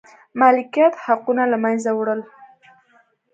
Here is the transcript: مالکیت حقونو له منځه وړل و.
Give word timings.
مالکیت 0.39 0.93
حقونو 1.05 1.43
له 1.51 1.57
منځه 1.63 1.89
وړل 1.93 2.19
و. 2.23 2.27